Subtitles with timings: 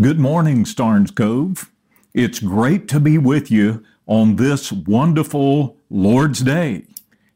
[0.00, 1.72] Good morning, Starnes Cove.
[2.14, 6.84] It's great to be with you on this wonderful Lord's Day.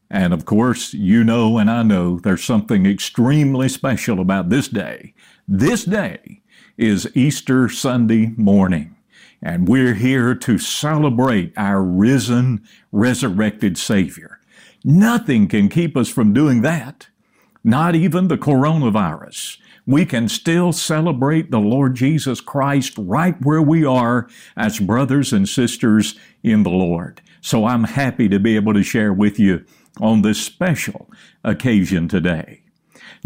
[0.08, 5.12] And of course, you know and I know there's something extremely special about this day.
[5.48, 6.42] This day
[6.78, 8.94] is Easter Sunday morning,
[9.42, 14.38] and we're here to celebrate our risen, resurrected Savior.
[14.84, 17.08] Nothing can keep us from doing that,
[17.64, 23.84] not even the coronavirus we can still celebrate the Lord Jesus Christ right where we
[23.84, 27.20] are as brothers and sisters in the Lord.
[27.40, 29.64] So I'm happy to be able to share with you
[30.00, 31.10] on this special
[31.44, 32.62] occasion today.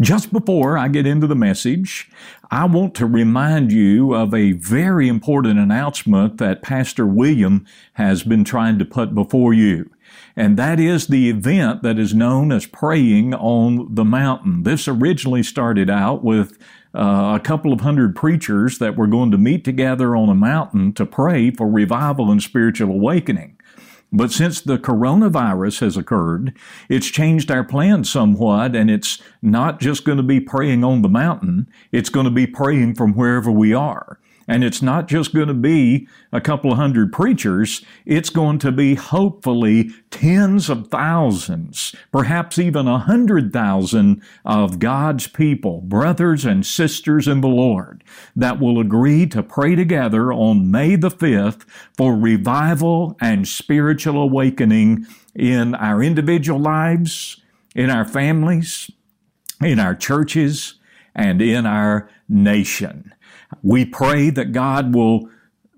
[0.01, 2.09] Just before I get into the message,
[2.51, 8.43] I want to remind you of a very important announcement that Pastor William has been
[8.43, 9.89] trying to put before you
[10.35, 14.63] and that is the event that is known as praying on the mountain.
[14.63, 16.57] This originally started out with
[16.95, 20.93] uh, a couple of hundred preachers that were going to meet together on a mountain
[20.93, 23.57] to pray for revival and spiritual awakening.
[24.11, 30.05] But since the coronavirus has occurred, it's changed our plans somewhat, and it's not just
[30.05, 33.73] going to be praying on the mountain, it's going to be praying from wherever we
[33.73, 34.17] are.
[34.47, 37.83] And it's not just going to be a couple of hundred preachers.
[38.05, 45.27] It's going to be hopefully tens of thousands, perhaps even a hundred thousand of God's
[45.27, 48.03] people, brothers and sisters in the Lord,
[48.35, 51.65] that will agree to pray together on May the 5th
[51.97, 57.41] for revival and spiritual awakening in our individual lives,
[57.75, 58.89] in our families,
[59.61, 60.75] in our churches,
[61.13, 63.13] and in our nation.
[63.61, 65.29] We pray that God will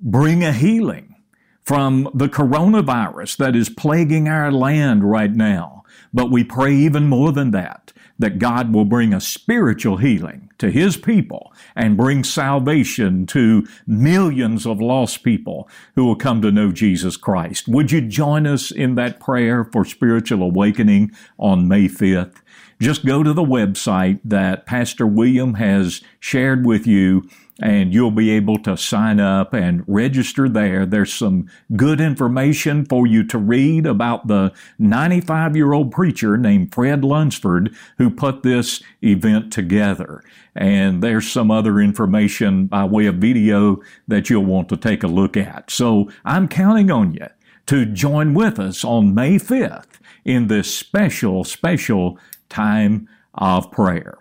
[0.01, 1.15] bring a healing
[1.63, 5.83] from the coronavirus that is plaguing our land right now.
[6.11, 10.71] But we pray even more than that, that God will bring a spiritual healing to
[10.71, 16.71] His people and bring salvation to millions of lost people who will come to know
[16.71, 17.67] Jesus Christ.
[17.67, 22.37] Would you join us in that prayer for spiritual awakening on May 5th?
[22.81, 27.29] Just go to the website that Pastor William has shared with you
[27.61, 30.85] and you'll be able to sign up and register there.
[30.85, 36.73] There's some good information for you to read about the 95 year old preacher named
[36.73, 40.23] Fred Lunsford who put this event together.
[40.55, 45.07] And there's some other information by way of video that you'll want to take a
[45.07, 45.69] look at.
[45.69, 47.27] So I'm counting on you
[47.67, 52.17] to join with us on May 5th in this special, special
[52.49, 54.17] time of prayer.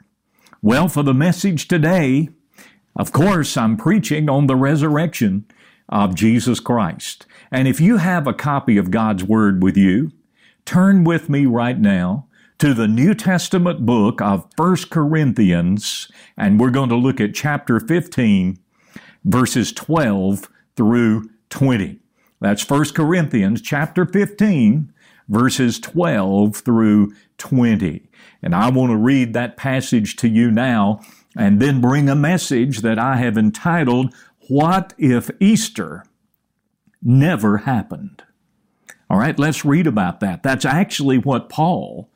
[0.60, 2.30] Well, for the message today,
[2.98, 5.46] of course, I'm preaching on the resurrection
[5.88, 7.26] of Jesus Christ.
[7.50, 10.10] And if you have a copy of God's Word with you,
[10.64, 12.26] turn with me right now
[12.58, 17.78] to the New Testament book of 1 Corinthians, and we're going to look at chapter
[17.78, 18.58] 15,
[19.24, 22.00] verses 12 through 20.
[22.40, 24.92] That's 1 Corinthians chapter 15,
[25.28, 28.08] verses 12 through 20.
[28.42, 31.00] And I want to read that passage to you now
[31.38, 34.12] and then bring a message that I have entitled,
[34.48, 36.04] What If Easter
[37.00, 38.24] Never Happened?
[39.08, 40.42] All right, let's read about that.
[40.42, 42.10] That's actually what Paul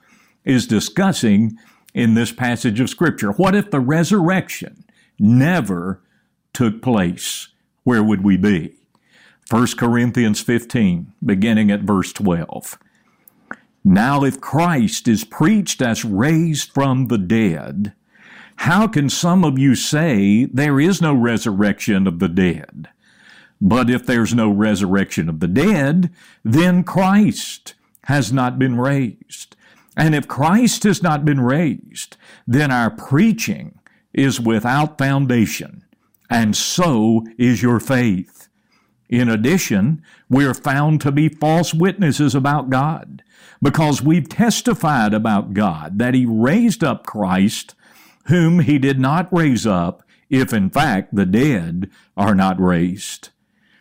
[0.44, 1.56] is discussing
[1.94, 3.30] in this passage of Scripture.
[3.30, 4.84] What if the resurrection
[5.20, 6.02] never
[6.52, 7.48] took place?
[7.84, 8.74] Where would we be?
[9.50, 12.76] 1 Corinthians 15, beginning at verse 12.
[13.84, 17.94] Now, if Christ is preached as raised from the dead,
[18.56, 22.88] how can some of you say there is no resurrection of the dead?
[23.60, 26.10] But if there's no resurrection of the dead,
[26.44, 27.74] then Christ
[28.04, 29.56] has not been raised.
[29.96, 33.78] And if Christ has not been raised, then our preaching
[34.12, 35.84] is without foundation,
[36.28, 38.48] and so is your faith.
[39.08, 43.22] In addition, we are found to be false witnesses about God,
[43.60, 47.74] because we've testified about God that He raised up Christ
[48.24, 53.30] whom he did not raise up, if in fact the dead are not raised.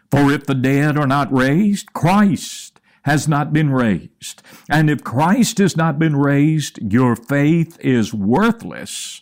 [0.10, 4.44] For if the dead are not raised, Christ has not been raised.
[4.70, 9.22] And if Christ has not been raised, your faith is worthless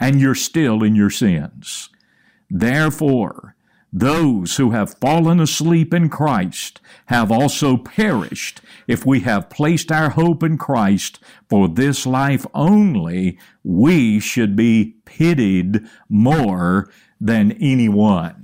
[0.00, 1.88] and you're still in your sins.
[2.50, 3.53] Therefore,
[3.96, 10.10] those who have fallen asleep in Christ have also perished if we have placed our
[10.10, 13.38] hope in Christ for this life only.
[13.62, 18.42] We should be pitied more than anyone.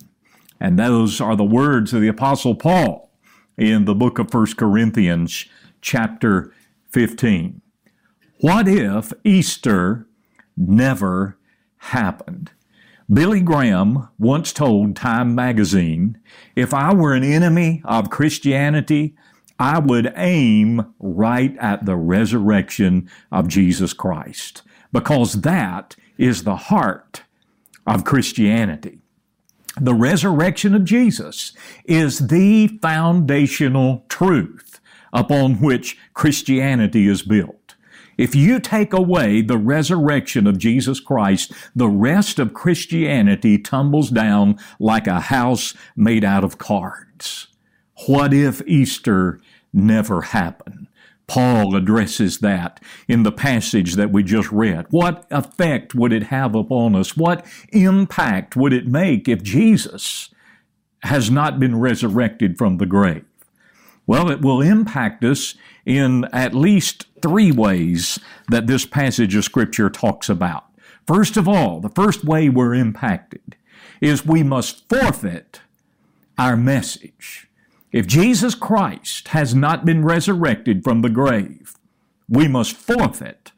[0.61, 3.11] And those are the words of the Apostle Paul
[3.57, 5.47] in the book of 1 Corinthians,
[5.81, 6.55] chapter
[6.91, 7.61] 15.
[8.41, 10.07] What if Easter
[10.57, 11.39] never
[11.79, 12.53] happened?
[13.13, 16.19] Billy Graham once told Time magazine,
[16.55, 19.17] if I were an enemy of Christianity,
[19.59, 24.63] I would aim right at the resurrection of Jesus Christ,
[24.93, 27.25] because that is the heart
[27.85, 29.01] of Christianity.
[29.81, 31.53] The resurrection of Jesus
[31.87, 34.81] is the foundational truth
[35.13, 37.60] upon which Christianity is built.
[38.21, 44.59] If you take away the resurrection of Jesus Christ, the rest of Christianity tumbles down
[44.79, 47.47] like a house made out of cards.
[48.07, 49.41] What if Easter
[49.73, 50.89] never happened?
[51.29, 52.79] Paul addresses that
[53.09, 54.85] in the passage that we just read.
[54.91, 57.17] What effect would it have upon us?
[57.17, 60.29] What impact would it make if Jesus
[61.05, 63.25] has not been resurrected from the grave?
[64.11, 65.55] Well, it will impact us
[65.87, 68.19] in at least three ways
[68.49, 70.65] that this passage of Scripture talks about.
[71.07, 73.55] First of all, the first way we're impacted
[74.01, 75.61] is we must forfeit
[76.37, 77.47] our message.
[77.93, 81.77] If Jesus Christ has not been resurrected from the grave,
[82.29, 83.53] we must forfeit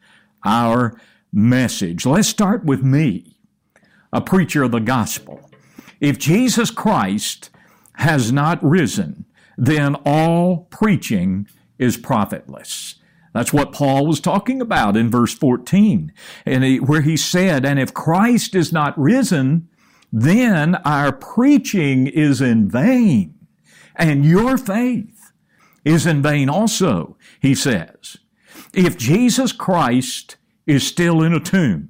[0.45, 1.01] our
[1.31, 2.05] message.
[2.05, 3.37] Let's start with me,
[4.11, 5.49] a preacher of the gospel.
[5.99, 7.49] If Jesus Christ
[7.93, 9.25] has not risen,
[9.57, 11.47] then all preaching
[11.77, 12.95] is profitless.
[13.33, 16.13] That's what Paul was talking about in verse 14,
[16.45, 19.67] and he, where he said, And if Christ is not risen,
[20.11, 23.33] then our preaching is in vain,
[23.95, 25.31] and your faith
[25.83, 28.17] is in vain also, he says.
[28.73, 31.89] If Jesus Christ is still in a tomb,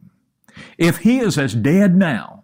[0.78, 2.43] if he is as dead now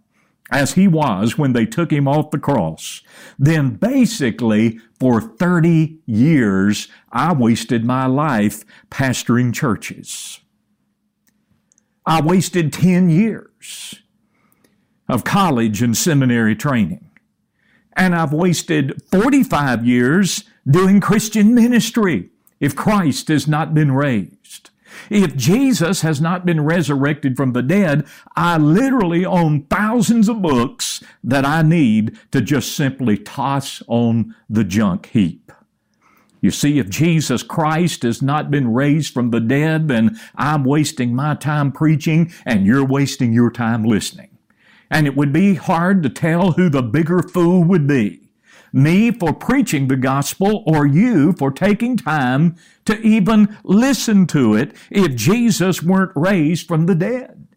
[0.51, 3.01] as he was when they took him off the cross,
[3.37, 10.39] then basically for 30 years I wasted my life pastoring churches.
[12.05, 13.95] I wasted 10 years
[15.07, 17.09] of college and seminary training.
[17.93, 22.29] And I've wasted 45 years doing Christian ministry
[22.59, 24.68] if Christ has not been raised.
[25.09, 28.05] If Jesus has not been resurrected from the dead,
[28.35, 34.63] I literally own thousands of books that I need to just simply toss on the
[34.63, 35.51] junk heap.
[36.41, 41.13] You see, if Jesus Christ has not been raised from the dead, then I'm wasting
[41.13, 44.37] my time preaching and you're wasting your time listening.
[44.89, 48.28] And it would be hard to tell who the bigger fool would be
[48.71, 52.55] me for preaching the gospel or you for taking time
[52.85, 57.47] to even listen to it if Jesus weren't raised from the dead.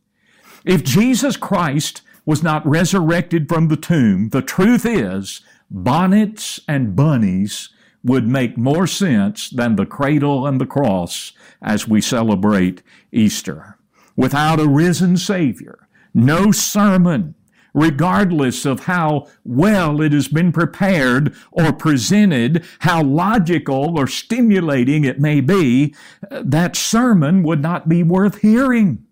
[0.64, 7.70] If Jesus Christ was not resurrected from the tomb, the truth is bonnets and bunnies
[8.04, 13.78] would make more sense than the cradle and the cross as we celebrate Easter.
[14.16, 17.34] Without a risen Savior, no sermon,
[17.74, 25.20] regardless of how well it has been prepared or presented, how logical or stimulating it
[25.20, 25.94] may be,
[26.30, 29.04] that sermon would not be worth hearing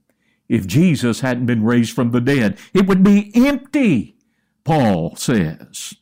[0.49, 2.59] if Jesus hadn't been raised from the dead.
[2.75, 4.17] It would be empty,
[4.65, 5.95] Paul says.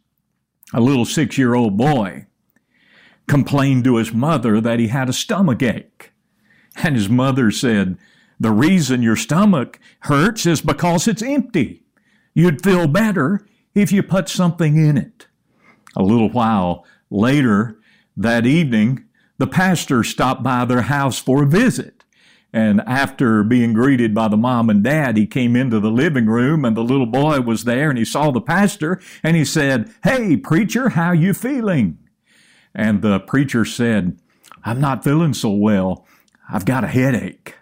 [0.72, 2.26] A little six year old boy
[3.26, 6.12] complained to his mother that he had a stomach ache.
[6.76, 7.98] And his mother said,
[8.40, 11.84] The reason your stomach hurts is because it's empty.
[12.38, 13.44] You'd feel better
[13.74, 15.26] if you put something in it.
[15.96, 17.80] A little while later
[18.16, 19.06] that evening,
[19.38, 22.04] the pastor stopped by their house for a visit.
[22.52, 26.64] And after being greeted by the mom and dad, he came into the living room
[26.64, 30.36] and the little boy was there and he saw the pastor and he said, Hey,
[30.36, 31.98] preacher, how you feeling?
[32.72, 34.16] And the preacher said,
[34.62, 36.06] I'm not feeling so well.
[36.48, 37.56] I've got a headache.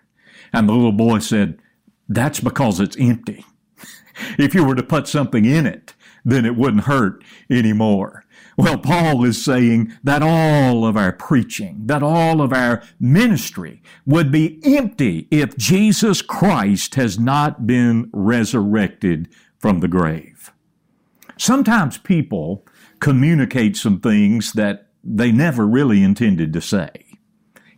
[0.53, 1.61] And the little boy said,
[2.11, 3.43] That's because it's empty
[4.39, 5.95] if you were to put something in it,
[6.25, 8.25] then it wouldn't hurt anymore.
[8.59, 14.33] Well, Paul is saying that all of our preaching, that all of our ministry would
[14.33, 20.53] be empty if Jesus Christ has not been resurrected from the grave.
[21.37, 22.67] Sometimes people
[22.99, 27.05] communicate some things that they never really intended to say.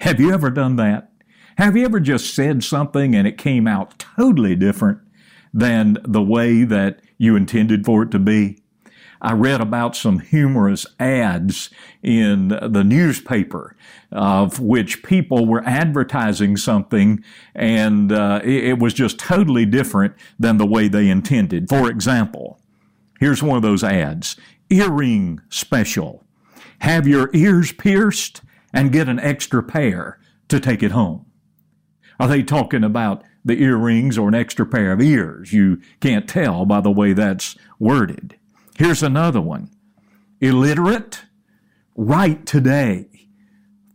[0.03, 1.11] Have you ever done that?
[1.57, 5.01] Have you ever just said something and it came out totally different
[5.53, 8.63] than the way that you intended for it to be.
[9.21, 11.71] I read about some humorous ads
[12.03, 13.75] in the newspaper
[14.13, 17.25] of which people were advertising something
[17.55, 21.69] and uh, it was just totally different than the way they intended.
[21.69, 22.61] For example,
[23.19, 24.37] here's one of those ads
[24.71, 26.25] earring special.
[26.81, 31.27] Have your ears pierced and get an extra pair to take it home.
[32.21, 35.53] Are they talking about the earrings or an extra pair of ears.
[35.53, 38.37] You can't tell by the way that's worded.
[38.77, 39.71] Here's another one.
[40.41, 41.23] Illiterate,
[41.97, 43.09] write today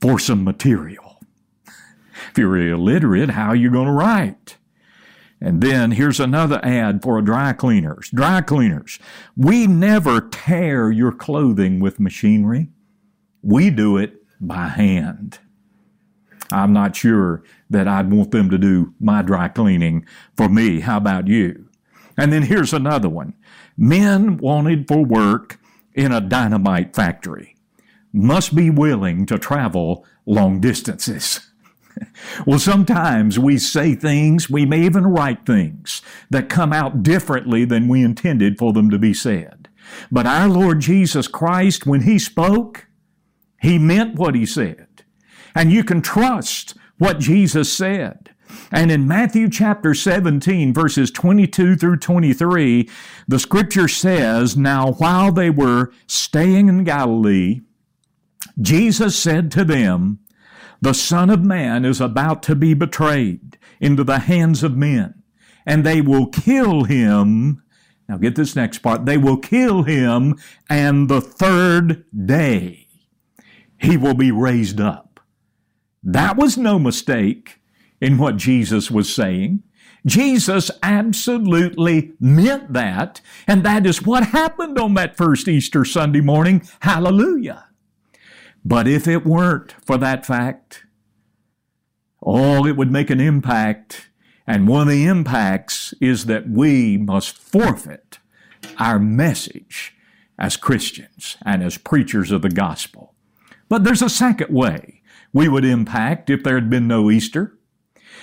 [0.01, 1.19] for some material.
[2.29, 4.57] If you're illiterate, how are you going to write?
[5.39, 8.09] And then here's another ad for a dry cleaners.
[8.09, 8.97] Dry cleaners.
[9.35, 12.69] We never tear your clothing with machinery.
[13.41, 15.39] We do it by hand.
[16.51, 20.81] I'm not sure that I'd want them to do my dry cleaning for me.
[20.81, 21.69] How about you?
[22.17, 23.33] And then here's another one.
[23.77, 25.59] Men wanted for work
[25.93, 27.55] in a dynamite factory
[28.11, 31.51] must be willing to travel long distances.
[32.45, 37.87] well, sometimes we say things, we may even write things that come out differently than
[37.87, 39.69] we intended for them to be said.
[40.11, 42.87] But our Lord Jesus Christ, when He spoke,
[43.61, 44.87] He meant what He said.
[45.55, 48.33] And you can trust what Jesus said.
[48.71, 52.89] And in Matthew chapter 17, verses 22 through 23,
[53.27, 57.61] the scripture says, Now while they were staying in Galilee,
[58.59, 60.19] Jesus said to them,
[60.81, 65.23] The Son of Man is about to be betrayed into the hands of men,
[65.65, 67.63] and they will kill him.
[68.07, 69.05] Now get this next part.
[69.05, 70.37] They will kill him,
[70.69, 72.87] and the third day
[73.77, 75.12] he will be raised up.
[76.03, 77.59] That was no mistake
[78.01, 79.63] in what Jesus was saying.
[80.05, 86.67] Jesus absolutely meant that, and that is what happened on that first Easter Sunday morning.
[86.81, 87.67] Hallelujah.
[88.65, 90.83] But if it weren't for that fact,
[92.21, 94.09] oh, it would make an impact.
[94.45, 98.19] And one of the impacts is that we must forfeit
[98.77, 99.95] our message
[100.37, 103.13] as Christians and as preachers of the gospel.
[103.69, 105.01] But there's a second way
[105.33, 107.57] we would impact if there had been no Easter.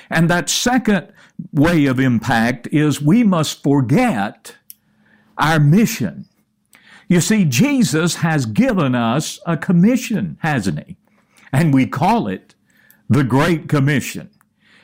[0.09, 1.12] And that second
[1.52, 4.57] way of impact is we must forget
[5.37, 6.26] our mission.
[7.09, 10.97] You see, Jesus has given us a commission, hasn't he?
[11.52, 12.55] And we call it
[13.09, 14.31] the Great Commission.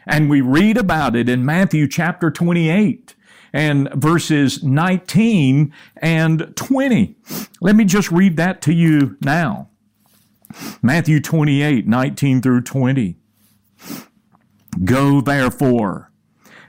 [0.07, 3.15] And we read about it in Matthew chapter 28
[3.53, 7.17] and verses 19 and 20.
[7.61, 9.69] Let me just read that to you now.
[10.83, 13.17] Matthew 28, 19 through 20.
[14.85, 16.13] Go therefore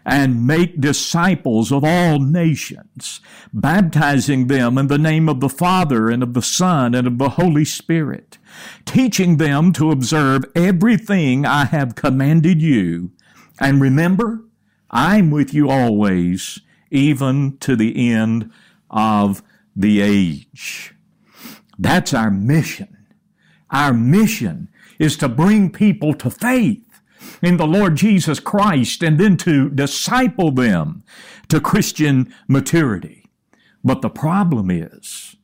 [0.08, 3.20] and make disciples of all nations,
[3.52, 7.32] baptizing them in the name of the Father and of the Son and of the
[7.32, 8.38] Holy Spirit,
[8.86, 13.12] teaching them to observe everything I have commanded you.
[13.60, 14.46] And remember,
[14.90, 18.50] I'm with you always, even to the end
[18.90, 19.44] of
[19.76, 20.96] the age.
[21.78, 22.97] That's our mission.
[23.72, 24.70] Our mission
[25.00, 27.02] is to bring people to faith
[27.42, 31.04] in the Lord Jesus Christ and then to disciple them
[31.50, 33.26] to Christian maturity.
[33.84, 35.36] But the problem is,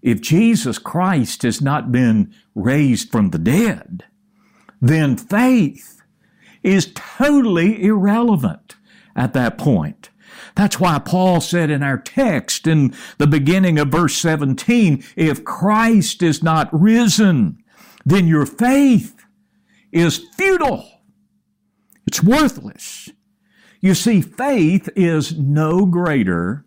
[0.00, 4.04] if Jesus Christ has not been raised from the dead,
[4.80, 6.02] then faith
[6.62, 8.76] is totally irrelevant
[9.14, 10.10] at that point.
[10.54, 16.22] That's why Paul said in our text in the beginning of verse 17, if Christ
[16.22, 17.61] is not risen,
[18.04, 19.24] then your faith
[19.92, 21.02] is futile.
[22.06, 23.10] It's worthless.
[23.80, 26.64] You see, faith is no greater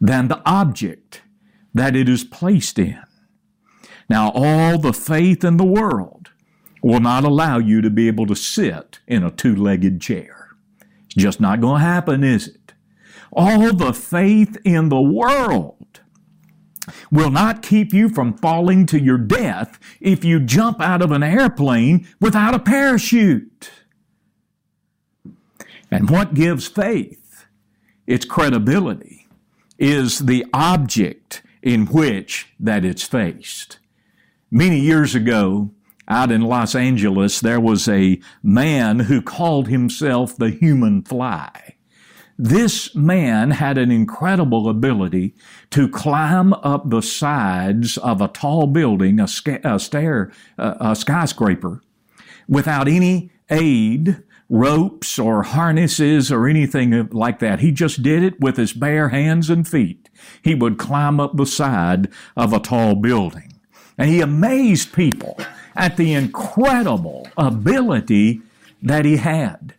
[0.00, 1.22] than the object
[1.74, 3.02] that it is placed in.
[4.08, 6.30] Now, all the faith in the world
[6.82, 10.50] will not allow you to be able to sit in a two legged chair.
[11.06, 12.74] It's just not going to happen, is it?
[13.32, 16.00] All the faith in the world
[17.10, 21.22] will not keep you from falling to your death if you jump out of an
[21.22, 23.70] airplane without a parachute.
[25.90, 27.46] And what gives faith
[28.06, 29.28] its credibility
[29.78, 33.78] is the object in which that it's faced.
[34.50, 35.70] Many years ago,
[36.08, 41.75] out in Los Angeles, there was a man who called himself the human fly.
[42.38, 45.34] This man had an incredible ability
[45.70, 51.82] to climb up the sides of a tall building, a, sca- a stair, a skyscraper,
[52.46, 57.60] without any aid ropes or harnesses or anything like that.
[57.60, 60.08] He just did it with his bare hands and feet.
[60.42, 63.54] He would climb up the side of a tall building.
[63.98, 65.38] And he amazed people
[65.74, 68.42] at the incredible ability
[68.82, 69.74] that he had.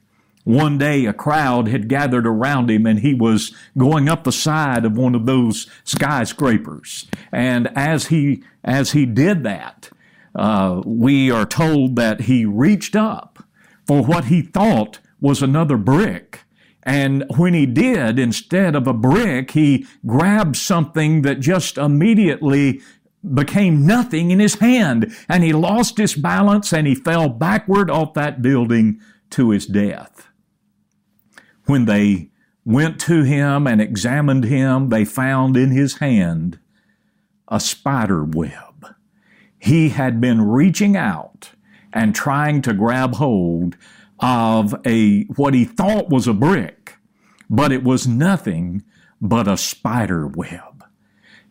[0.48, 4.86] One day a crowd had gathered around him and he was going up the side
[4.86, 7.08] of one of those skyscrapers.
[7.34, 9.89] And as he, as he did that,
[10.34, 13.44] uh, we are told that he reached up
[13.86, 16.46] for what he thought was another brick
[16.84, 22.80] And when he did, instead of a brick, he grabbed something that just immediately
[23.34, 25.13] became nothing in his hand.
[25.27, 29.01] And he lost his balance and he fell backward off that building
[29.32, 30.26] to his death.
[31.68, 32.32] When they
[32.66, 36.60] went to him and examined him, they found in his hand
[37.48, 38.96] a spider web.
[39.60, 41.52] He had been reaching out
[41.94, 43.76] and trying to grab hold
[44.20, 46.98] of a, what he thought was a brick,
[47.50, 48.84] but it was nothing
[49.22, 50.86] but a spider web.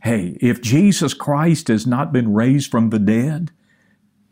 [0.03, 3.51] Hey, if Jesus Christ has not been raised from the dead,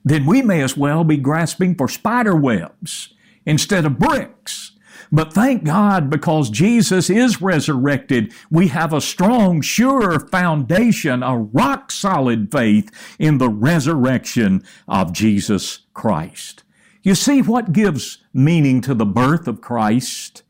[0.04, 3.12] then we may as well be grasping for spider webs
[3.46, 4.72] instead of bricks.
[5.14, 11.92] But thank God, because Jesus is resurrected, we have a strong, sure foundation, a rock
[11.92, 12.90] solid faith
[13.20, 16.64] in the resurrection of Jesus Christ.
[17.04, 20.42] You see, what gives meaning to the birth of Christ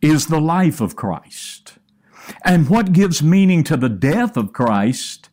[0.00, 1.74] is the life of Christ.
[2.42, 5.28] And what gives meaning to the death of Christ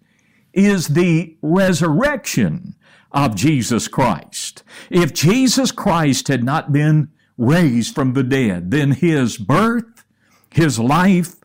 [0.51, 2.75] is the resurrection
[3.13, 4.63] of Jesus Christ.
[4.89, 10.05] If Jesus Christ had not been raised from the dead, then his birth,
[10.49, 11.35] his life,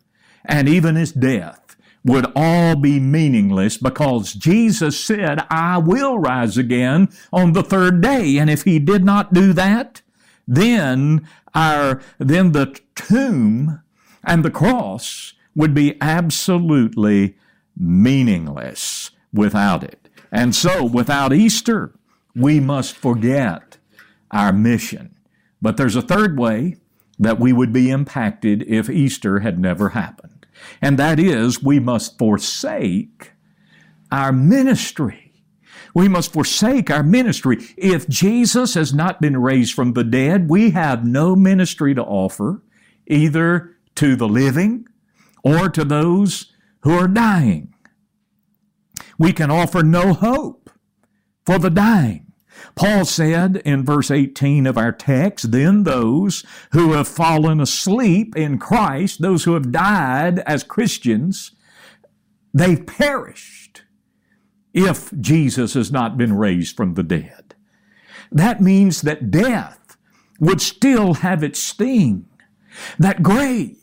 [0.45, 7.09] and even his death would all be meaningless because Jesus said, I will rise again
[7.31, 8.37] on the third day.
[8.37, 10.01] And if he did not do that,
[10.47, 13.81] then our, then the tomb
[14.23, 17.35] and the cross would be absolutely
[17.77, 20.09] meaningless without it.
[20.31, 21.93] And so without Easter,
[22.35, 23.77] we must forget
[24.31, 25.15] our mission.
[25.61, 26.77] But there's a third way
[27.19, 30.47] that we would be impacted if Easter had never happened.
[30.81, 33.33] And that is we must forsake
[34.11, 35.33] our ministry.
[35.93, 37.57] We must forsake our ministry.
[37.77, 42.63] If Jesus has not been raised from the dead, we have no ministry to offer,
[43.07, 44.87] either to the living
[45.43, 47.73] or to those who are dying.
[49.17, 50.69] We can offer no hope
[51.45, 52.30] for the dying.
[52.75, 58.57] Paul said in verse 18 of our text, then those who have fallen asleep in
[58.57, 61.51] Christ, those who have died as Christians,
[62.53, 63.83] they've perished
[64.73, 67.55] if Jesus has not been raised from the dead.
[68.31, 69.97] That means that death
[70.39, 72.25] would still have its sting.
[72.97, 73.77] That grave,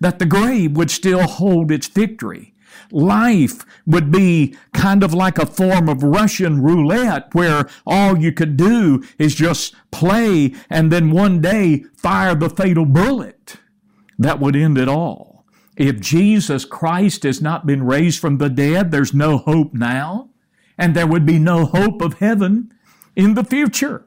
[0.00, 2.51] that the grave would still hold its victory
[2.90, 8.56] life would be kind of like a form of Russian roulette where all you could
[8.56, 13.56] do is just play and then one day fire the fatal bullet.
[14.18, 15.44] That would end it all.
[15.76, 20.30] If Jesus Christ has not been raised from the dead, there's no hope now,
[20.76, 22.72] and there would be no hope of heaven
[23.16, 24.06] in the future.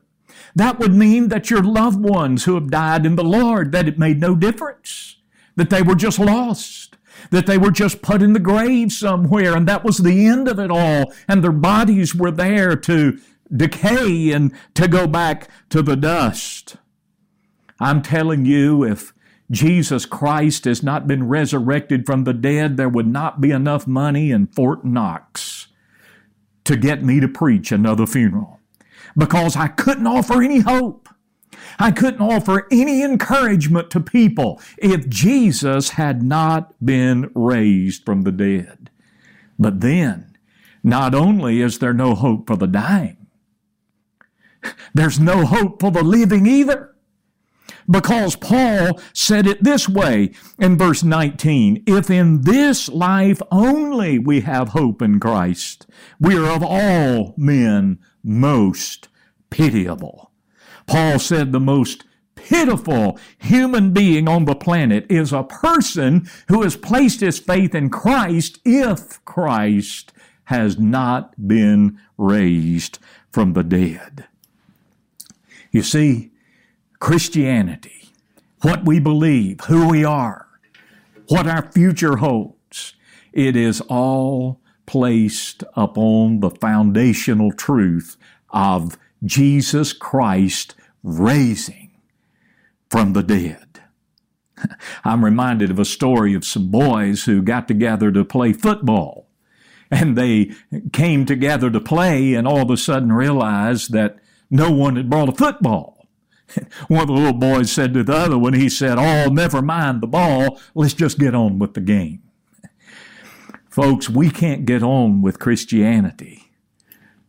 [0.56, 3.98] That would mean that your loved ones who have died in the Lord, that it
[3.98, 5.18] made no difference,
[5.56, 6.98] that they were just lost
[7.32, 10.60] that they were just put in the grave somewhere and that was the end of
[10.60, 11.14] it all.
[11.28, 13.20] And their bodies were there to
[13.56, 16.78] decay and to go back to the dust.
[17.80, 19.14] I'm telling you, if
[19.52, 24.32] Jesus Christ has not been resurrected from the dead, there would not be enough money
[24.32, 25.68] in Fort Knox
[26.64, 28.60] to get me to preach another funeral
[29.16, 31.05] because I couldn't offer any hope.
[31.80, 38.32] I couldn't offer any encouragement to people if Jesus had not been raised from the
[38.32, 38.90] dead.
[39.60, 40.38] But then,
[40.84, 43.28] not only is there no hope for the dying,
[44.94, 46.92] there's no hope for the living either.
[47.90, 54.42] Because Paul said it this way in verse 19 If in this life only we
[54.42, 55.86] have hope in Christ,
[56.20, 59.08] we are of all men most
[59.50, 60.32] pitiable.
[60.88, 62.04] Paul said the most
[62.36, 67.90] pitiful human being on the planet is a person who has placed his faith in
[67.90, 70.14] Christ if Christ
[70.46, 73.00] has not been raised
[73.32, 74.26] from the dead.
[75.72, 76.32] You see,
[77.00, 78.10] Christianity,
[78.62, 80.48] what we believe, who we are,
[81.28, 82.94] what our future holds,
[83.34, 88.18] it is all placed upon the foundational truth
[88.52, 91.92] of Jesus Christ raising
[92.90, 93.82] from the dead.
[95.04, 99.28] I'm reminded of a story of some boys who got together to play football.
[99.92, 100.52] And they
[100.94, 104.18] came together to play and all of a sudden realized that
[104.50, 106.08] no one had brought a football.
[106.88, 110.02] One of the little boys said to the other one, he said, Oh, never mind
[110.02, 110.60] the ball.
[110.76, 112.22] Let's just get on with the game.
[113.70, 116.46] Folks, we can't get on with Christianity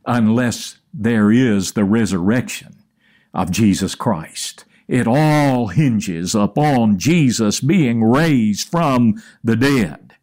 [0.06, 2.76] unless there is the resurrection
[3.34, 4.64] of Jesus Christ.
[4.88, 10.14] it all hinges upon Jesus being raised from the dead.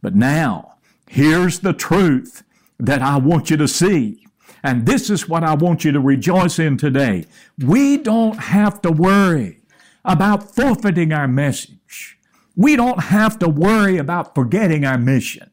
[0.00, 2.42] But now, here's the truth
[2.78, 4.24] that I want you to see.
[4.62, 7.26] And this is what I want you to rejoice in today.
[7.58, 9.60] We don't have to worry
[10.04, 12.18] about forfeiting our message.
[12.56, 15.50] We don't have to worry about forgetting our mission.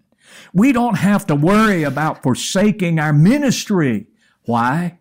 [0.53, 4.07] We don't have to worry about forsaking our ministry.
[4.43, 4.99] Why?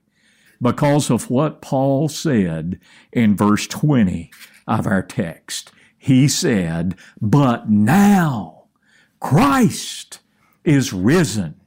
[0.61, 2.81] Because of what Paul said
[3.13, 4.31] in verse 20
[4.67, 5.73] of our text.
[5.99, 8.65] He said, But now
[9.21, 10.21] Christ
[10.65, 11.61] is risen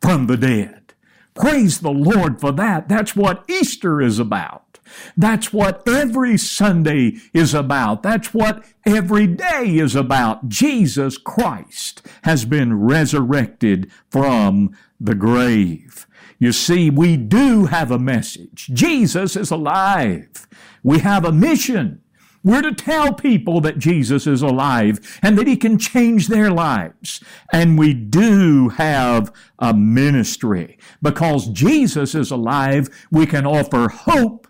[0.00, 0.94] from the dead.
[1.34, 2.88] Praise the Lord for that.
[2.88, 4.73] That's what Easter is about.
[5.16, 8.02] That's what every Sunday is about.
[8.02, 10.48] That's what every day is about.
[10.48, 16.06] Jesus Christ has been resurrected from the grave.
[16.38, 18.70] You see, we do have a message.
[18.72, 20.46] Jesus is alive.
[20.82, 22.00] We have a mission.
[22.44, 27.24] We're to tell people that Jesus is alive and that He can change their lives.
[27.50, 30.78] And we do have a ministry.
[31.00, 34.46] Because Jesus is alive, we can offer hope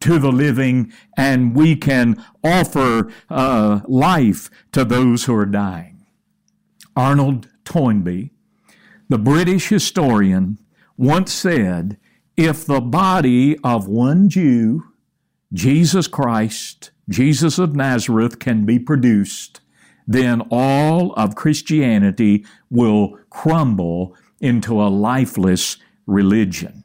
[0.00, 6.06] to the living and we can offer uh, life to those who are dying.
[6.94, 8.30] Arnold Toynbee,
[9.08, 10.58] the British historian,
[10.96, 11.98] once said,
[12.36, 14.84] if the body of one Jew,
[15.52, 19.60] Jesus Christ, Jesus of Nazareth, can be produced,
[20.06, 26.84] then all of Christianity will crumble into a lifeless religion.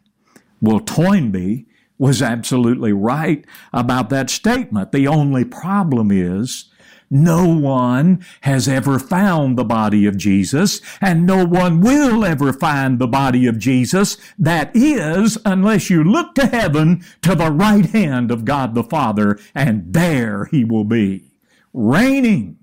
[0.62, 1.66] Well, Toynbee
[2.02, 4.92] was absolutely right about that statement.
[4.92, 6.66] The only problem is
[7.12, 12.98] no one has ever found the body of Jesus, and no one will ever find
[12.98, 14.18] the body of Jesus.
[14.40, 19.38] That is, unless you look to heaven to the right hand of God the Father,
[19.54, 21.26] and there he will be,
[21.72, 22.58] reigning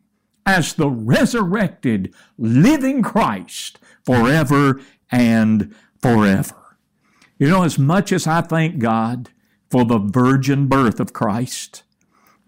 [0.45, 4.81] as the resurrected, living Christ forever
[5.13, 5.73] and
[6.03, 6.57] forever.
[7.39, 9.31] You know, as much as I thank God
[9.71, 11.85] for the virgin birth of Christ,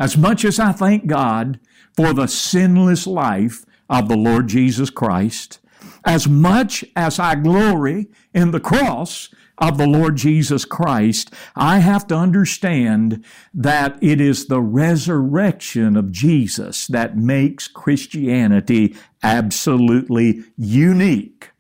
[0.01, 1.61] as much as I thank God
[1.95, 5.61] for the sinless life of the Lord Jesus Christ,
[6.05, 12.07] as much as I glory in the cross of the Lord Jesus Christ, I have
[12.09, 13.25] to understand
[13.55, 21.51] that it is the resurrection of Jesus that makes Christianity absolutely unique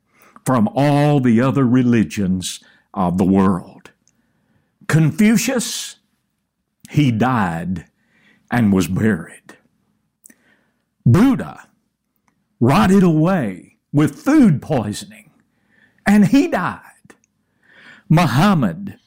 [0.45, 2.59] from all the other religions
[2.95, 3.91] of the world.
[4.89, 5.97] Confucius,
[6.91, 7.87] he died
[8.51, 9.57] and was buried.
[11.07, 11.69] Buddha
[12.59, 15.31] rotted away with food poisoning,
[16.07, 16.83] and he died.
[18.09, 18.99] Muhammad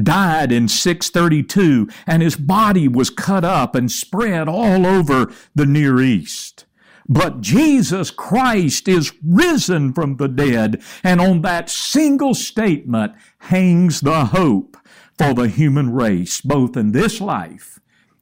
[0.00, 6.00] died in 632, and his body was cut up and spread all over the Near
[6.00, 6.66] East.
[7.08, 14.26] But Jesus Christ is risen from the dead, and on that single statement hangs the
[14.26, 14.76] hope
[15.18, 17.80] for the human race, both in this life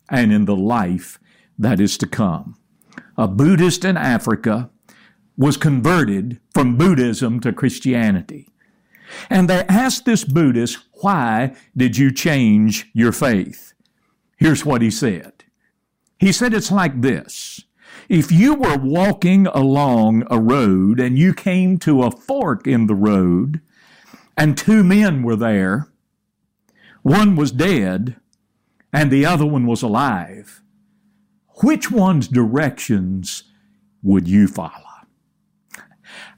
[0.08, 1.18] and in the life
[1.58, 2.56] that is to come
[3.20, 4.70] a Buddhist in Africa,
[5.36, 8.48] was converted from Buddhism to Christianity.
[9.28, 13.74] And they asked this Buddhist, Why did you change your faith?
[14.38, 15.44] Here's what he said.
[16.18, 17.60] He said, It's like this.
[18.10, 22.94] If you were walking along a road and you came to a fork in the
[22.96, 23.60] road
[24.36, 25.86] and two men were there,
[27.02, 28.16] one was dead
[28.92, 30.60] and the other one was alive,
[31.62, 33.44] which one's directions
[34.02, 34.72] would you follow?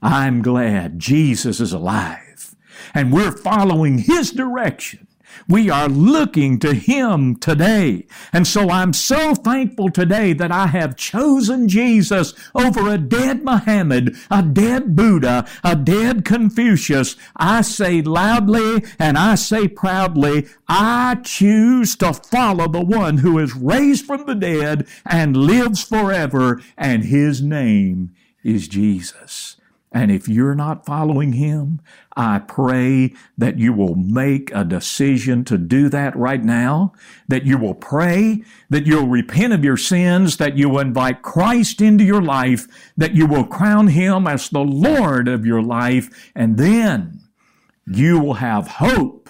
[0.02, 2.54] I'm glad Jesus is alive
[2.92, 5.06] and we're following His direction.
[5.48, 8.06] We are looking to Him today.
[8.32, 14.16] And so I'm so thankful today that I have chosen Jesus over a dead Muhammad,
[14.30, 17.16] a dead Buddha, a dead Confucius.
[17.36, 23.54] I say loudly and I say proudly, I choose to follow the one who is
[23.54, 29.56] raised from the dead and lives forever, and His name is Jesus.
[29.94, 31.80] And if you're not following Him,
[32.16, 36.94] I pray that you will make a decision to do that right now,
[37.28, 41.82] that you will pray, that you'll repent of your sins, that you will invite Christ
[41.82, 46.56] into your life, that you will crown Him as the Lord of your life, and
[46.56, 47.20] then
[47.86, 49.28] you will have hope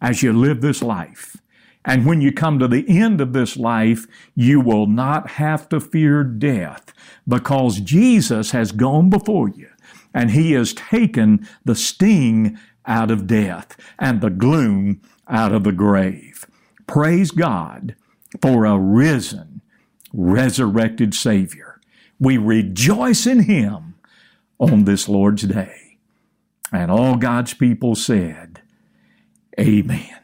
[0.00, 1.36] as you live this life.
[1.84, 5.80] And when you come to the end of this life, you will not have to
[5.80, 6.92] fear death
[7.26, 9.69] because Jesus has gone before you
[10.14, 15.72] and he has taken the sting out of death and the gloom out of the
[15.72, 16.46] grave.
[16.86, 17.94] Praise God
[18.40, 19.60] for a risen,
[20.12, 21.80] resurrected Savior.
[22.18, 23.94] We rejoice in Him
[24.58, 25.98] on this Lord's day.
[26.72, 28.60] And all God's people said,
[29.58, 30.19] Amen.